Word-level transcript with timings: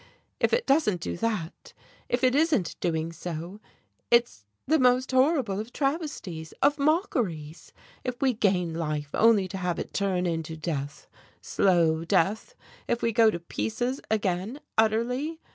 If 0.39 0.51
it 0.51 0.65
doesn't 0.65 0.99
do 0.99 1.15
that, 1.17 1.73
if 2.09 2.23
it 2.23 2.33
isn't 2.33 2.75
doing 2.79 3.11
so, 3.13 3.59
it's 4.09 4.47
the 4.65 4.79
most 4.79 5.11
horrible 5.11 5.59
of 5.59 5.71
travesties, 5.71 6.55
of 6.59 6.79
mockeries. 6.79 7.71
If 8.03 8.19
we 8.19 8.33
gain 8.33 8.73
life 8.73 9.11
only 9.13 9.47
to 9.49 9.59
have 9.59 9.77
it 9.77 9.93
turn 9.93 10.25
into 10.25 10.57
death 10.57 11.07
slow 11.39 12.03
death; 12.03 12.55
if 12.87 13.03
we 13.03 13.11
go 13.11 13.29
to 13.29 13.39
pieces 13.39 14.01
again, 14.09 14.59
utterly. 14.75 15.39